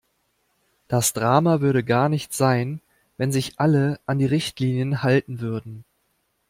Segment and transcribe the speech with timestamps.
[0.87, 2.81] Das Drama würde gar nicht sein,
[3.17, 5.85] wenn sich alle an die Richtlinien halten würden.